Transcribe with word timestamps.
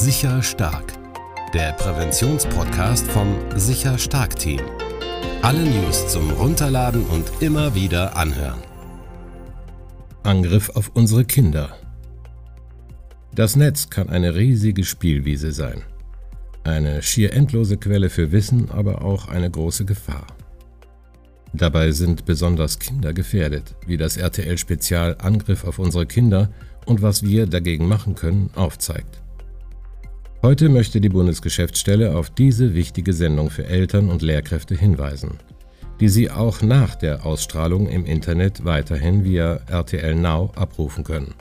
Sicher 0.00 0.42
Stark, 0.42 0.94
der 1.52 1.72
Präventionspodcast 1.72 3.06
vom 3.08 3.36
Sicher 3.56 3.98
Stark 3.98 4.34
Team. 4.34 4.62
Alle 5.42 5.62
News 5.62 6.08
zum 6.08 6.30
Runterladen 6.30 7.04
und 7.04 7.30
immer 7.40 7.74
wieder 7.74 8.16
anhören. 8.16 8.62
Angriff 10.22 10.70
auf 10.70 10.90
unsere 10.94 11.26
Kinder. 11.26 11.76
Das 13.34 13.56
Netz 13.56 13.90
kann 13.90 14.08
eine 14.08 14.34
riesige 14.34 14.84
Spielwiese 14.84 15.52
sein. 15.52 15.82
Eine 16.64 17.02
schier 17.02 17.34
endlose 17.34 17.76
Quelle 17.76 18.08
für 18.08 18.32
Wissen, 18.32 18.70
aber 18.70 19.04
auch 19.04 19.28
eine 19.28 19.50
große 19.50 19.84
Gefahr. 19.84 20.28
Dabei 21.52 21.92
sind 21.92 22.24
besonders 22.24 22.78
Kinder 22.78 23.12
gefährdet, 23.12 23.74
wie 23.86 23.98
das 23.98 24.16
RTL-Spezial 24.16 25.18
Angriff 25.18 25.64
auf 25.64 25.78
unsere 25.78 26.06
Kinder 26.06 26.48
und 26.86 27.02
was 27.02 27.22
wir 27.22 27.46
dagegen 27.46 27.86
machen 27.86 28.14
können 28.14 28.48
aufzeigt. 28.54 29.20
Heute 30.42 30.70
möchte 30.70 31.02
die 31.02 31.10
Bundesgeschäftsstelle 31.10 32.16
auf 32.16 32.30
diese 32.30 32.72
wichtige 32.72 33.12
Sendung 33.12 33.50
für 33.50 33.66
Eltern 33.66 34.08
und 34.08 34.22
Lehrkräfte 34.22 34.74
hinweisen, 34.74 35.32
die 36.00 36.08
Sie 36.08 36.30
auch 36.30 36.62
nach 36.62 36.94
der 36.94 37.26
Ausstrahlung 37.26 37.86
im 37.88 38.06
Internet 38.06 38.64
weiterhin 38.64 39.22
via 39.22 39.60
RTL 39.66 40.14
Now 40.14 40.50
abrufen 40.56 41.04
können. 41.04 41.34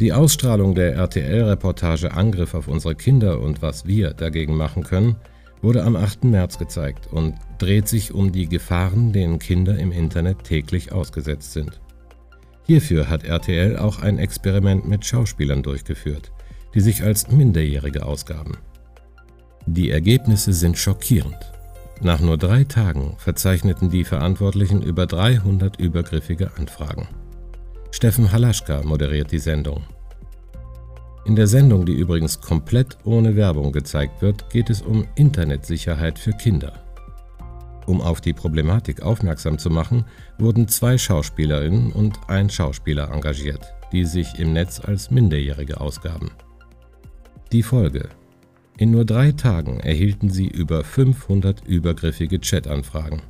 Die 0.00 0.12
Ausstrahlung 0.12 0.74
der 0.74 0.94
RTL-Reportage 0.96 2.12
Angriff 2.12 2.52
auf 2.52 2.68
unsere 2.68 2.94
Kinder 2.94 3.40
und 3.40 3.62
was 3.62 3.86
wir 3.86 4.10
dagegen 4.12 4.54
machen 4.54 4.82
können, 4.82 5.16
wurde 5.62 5.82
am 5.84 5.96
8. 5.96 6.24
März 6.24 6.58
gezeigt 6.58 7.06
und 7.10 7.36
dreht 7.58 7.88
sich 7.88 8.12
um 8.12 8.32
die 8.32 8.50
Gefahren, 8.50 9.14
denen 9.14 9.38
Kinder 9.38 9.78
im 9.78 9.92
Internet 9.92 10.44
täglich 10.44 10.92
ausgesetzt 10.92 11.54
sind. 11.54 11.80
Hierfür 12.66 13.08
hat 13.08 13.24
RTL 13.24 13.78
auch 13.78 13.98
ein 14.00 14.18
Experiment 14.18 14.86
mit 14.86 15.06
Schauspielern 15.06 15.62
durchgeführt, 15.62 16.32
die 16.74 16.80
sich 16.80 17.02
als 17.02 17.30
Minderjährige 17.30 18.04
ausgaben. 18.04 18.58
Die 19.66 19.90
Ergebnisse 19.90 20.52
sind 20.52 20.78
schockierend. 20.78 21.52
Nach 22.00 22.20
nur 22.20 22.38
drei 22.38 22.64
Tagen 22.64 23.14
verzeichneten 23.18 23.90
die 23.90 24.04
Verantwortlichen 24.04 24.82
über 24.82 25.06
300 25.06 25.78
übergriffige 25.78 26.50
Anfragen. 26.56 27.08
Steffen 27.90 28.32
Halaschka 28.32 28.82
moderiert 28.82 29.32
die 29.32 29.38
Sendung. 29.38 29.84
In 31.26 31.36
der 31.36 31.46
Sendung, 31.46 31.84
die 31.84 31.92
übrigens 31.92 32.40
komplett 32.40 32.96
ohne 33.04 33.36
Werbung 33.36 33.72
gezeigt 33.72 34.22
wird, 34.22 34.48
geht 34.48 34.70
es 34.70 34.80
um 34.80 35.06
Internetsicherheit 35.16 36.18
für 36.18 36.32
Kinder. 36.32 36.72
Um 37.86 38.00
auf 38.00 38.20
die 38.20 38.32
Problematik 38.32 39.02
aufmerksam 39.02 39.58
zu 39.58 39.68
machen, 39.68 40.04
wurden 40.38 40.68
zwei 40.68 40.96
Schauspielerinnen 40.96 41.92
und 41.92 42.18
ein 42.28 42.48
Schauspieler 42.48 43.10
engagiert, 43.12 43.74
die 43.92 44.04
sich 44.04 44.38
im 44.38 44.52
Netz 44.52 44.80
als 44.80 45.10
Minderjährige 45.10 45.80
ausgaben. 45.80 46.30
Die 47.52 47.64
Folge. 47.64 48.08
In 48.78 48.92
nur 48.92 49.04
drei 49.04 49.32
Tagen 49.32 49.80
erhielten 49.80 50.30
sie 50.30 50.46
über 50.46 50.84
500 50.84 51.66
übergriffige 51.66 52.40
Chat-Anfragen. 52.40 53.22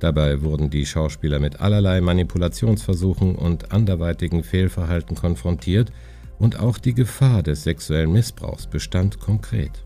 Dabei 0.00 0.42
wurden 0.42 0.70
die 0.70 0.84
Schauspieler 0.84 1.38
mit 1.38 1.60
allerlei 1.60 2.00
Manipulationsversuchen 2.00 3.36
und 3.36 3.70
anderweitigen 3.70 4.42
Fehlverhalten 4.42 5.14
konfrontiert 5.14 5.92
und 6.40 6.58
auch 6.58 6.78
die 6.78 6.94
Gefahr 6.94 7.44
des 7.44 7.62
sexuellen 7.62 8.12
Missbrauchs 8.12 8.66
bestand 8.66 9.20
konkret. 9.20 9.84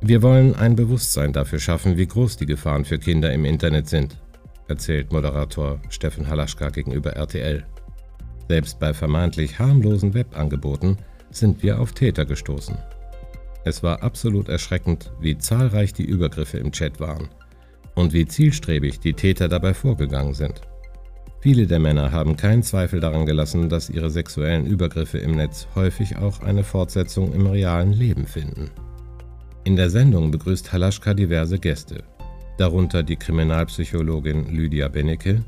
Wir 0.00 0.22
wollen 0.22 0.54
ein 0.54 0.76
Bewusstsein 0.76 1.32
dafür 1.32 1.58
schaffen, 1.58 1.96
wie 1.96 2.06
groß 2.06 2.36
die 2.36 2.46
Gefahren 2.46 2.84
für 2.84 2.98
Kinder 2.98 3.32
im 3.32 3.44
Internet 3.44 3.88
sind, 3.88 4.16
erzählt 4.68 5.12
Moderator 5.12 5.80
Steffen 5.88 6.28
Halaschka 6.28 6.68
gegenüber 6.68 7.14
RTL. 7.16 7.64
Selbst 8.48 8.78
bei 8.78 8.94
vermeintlich 8.94 9.58
harmlosen 9.58 10.14
Webangeboten 10.14 10.98
sind 11.30 11.62
wir 11.62 11.80
auf 11.80 11.92
Täter 11.92 12.24
gestoßen. 12.24 12.76
Es 13.64 13.82
war 13.82 14.02
absolut 14.02 14.48
erschreckend, 14.48 15.12
wie 15.20 15.38
zahlreich 15.38 15.92
die 15.92 16.04
Übergriffe 16.04 16.58
im 16.58 16.72
Chat 16.72 17.00
waren 17.00 17.28
und 17.94 18.12
wie 18.12 18.26
zielstrebig 18.26 19.00
die 19.00 19.14
Täter 19.14 19.48
dabei 19.48 19.74
vorgegangen 19.74 20.34
sind. 20.34 20.60
Viele 21.40 21.66
der 21.66 21.78
Männer 21.78 22.12
haben 22.12 22.36
keinen 22.36 22.62
Zweifel 22.62 23.00
daran 23.00 23.26
gelassen, 23.26 23.68
dass 23.68 23.90
ihre 23.90 24.10
sexuellen 24.10 24.66
Übergriffe 24.66 25.18
im 25.18 25.32
Netz 25.32 25.68
häufig 25.74 26.16
auch 26.16 26.40
eine 26.40 26.64
Fortsetzung 26.64 27.32
im 27.32 27.46
realen 27.46 27.92
Leben 27.92 28.26
finden. 28.26 28.70
In 29.64 29.76
der 29.76 29.90
Sendung 29.90 30.30
begrüßt 30.30 30.72
Halaschka 30.72 31.14
diverse 31.14 31.58
Gäste, 31.58 32.04
darunter 32.58 33.02
die 33.02 33.16
Kriminalpsychologin 33.16 34.46
Lydia 34.54 34.88
Bennecke, 34.88 35.42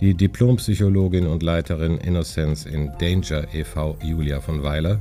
die 0.00 0.14
Diplompsychologin 0.14 1.26
und 1.26 1.42
Leiterin 1.42 1.98
Innocence 1.98 2.66
in 2.66 2.90
Danger 2.98 3.46
e.V. 3.54 3.96
Julia 4.02 4.40
von 4.40 4.62
Weiler, 4.62 5.00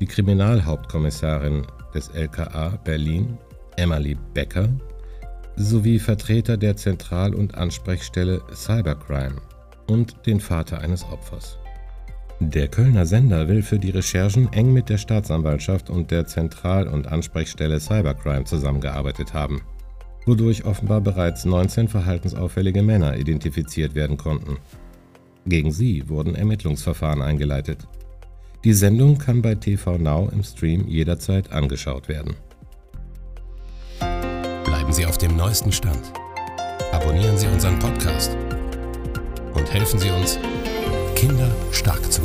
die 0.00 0.06
Kriminalhauptkommissarin 0.06 1.66
des 1.94 2.08
LKA 2.08 2.78
Berlin 2.84 3.36
Emily 3.76 4.16
Becker 4.34 4.68
sowie 5.56 5.98
Vertreter 5.98 6.56
der 6.56 6.76
Zentral- 6.76 7.34
und 7.34 7.56
Ansprechstelle 7.56 8.40
Cybercrime 8.54 9.36
und 9.88 10.14
den 10.26 10.40
Vater 10.40 10.80
eines 10.80 11.04
Opfers. 11.04 11.58
Der 12.38 12.68
Kölner 12.68 13.04
Sender 13.04 13.48
will 13.48 13.62
für 13.62 13.78
die 13.78 13.90
Recherchen 13.90 14.50
eng 14.52 14.72
mit 14.72 14.88
der 14.88 14.96
Staatsanwaltschaft 14.96 15.90
und 15.90 16.10
der 16.10 16.26
Zentral- 16.26 16.88
und 16.88 17.06
Ansprechstelle 17.06 17.80
Cybercrime 17.80 18.44
zusammengearbeitet 18.44 19.34
haben 19.34 19.60
wodurch 20.30 20.64
offenbar 20.64 21.00
bereits 21.00 21.44
19 21.44 21.88
verhaltensauffällige 21.88 22.82
Männer 22.82 23.16
identifiziert 23.16 23.96
werden 23.96 24.16
konnten. 24.16 24.58
Gegen 25.44 25.72
sie 25.72 26.08
wurden 26.08 26.36
Ermittlungsverfahren 26.36 27.20
eingeleitet. 27.20 27.88
Die 28.62 28.72
Sendung 28.72 29.18
kann 29.18 29.42
bei 29.42 29.56
TV 29.56 29.98
Now 29.98 30.28
im 30.32 30.44
Stream 30.44 30.86
jederzeit 30.86 31.50
angeschaut 31.50 32.08
werden. 32.08 32.36
Bleiben 34.64 34.92
Sie 34.92 35.04
auf 35.04 35.18
dem 35.18 35.36
neuesten 35.36 35.72
Stand. 35.72 36.12
Abonnieren 36.92 37.36
Sie 37.36 37.48
unseren 37.48 37.78
Podcast 37.80 38.36
und 39.54 39.72
helfen 39.72 39.98
Sie 39.98 40.10
uns, 40.10 40.38
Kinder 41.16 41.50
stark 41.72 42.12
zu. 42.12 42.19